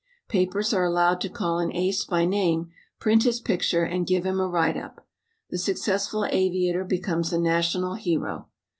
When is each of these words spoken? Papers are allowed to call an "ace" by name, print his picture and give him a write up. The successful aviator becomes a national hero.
Papers 0.29 0.73
are 0.73 0.83
allowed 0.83 1.21
to 1.21 1.29
call 1.29 1.59
an 1.59 1.71
"ace" 1.75 2.03
by 2.03 2.25
name, 2.25 2.71
print 2.97 3.21
his 3.21 3.39
picture 3.39 3.83
and 3.83 4.07
give 4.07 4.25
him 4.25 4.39
a 4.39 4.47
write 4.47 4.75
up. 4.75 5.07
The 5.51 5.59
successful 5.59 6.25
aviator 6.25 6.83
becomes 6.83 7.31
a 7.31 7.37
national 7.39 7.93
hero. 7.93 8.47